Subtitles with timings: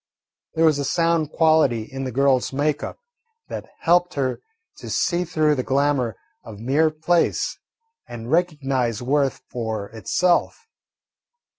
[0.55, 2.97] There was a sound quality in the girl's make up
[3.49, 4.41] that helped her
[4.77, 7.59] to see through the glamour of mere place
[8.07, 10.65] and recognise worth for itself.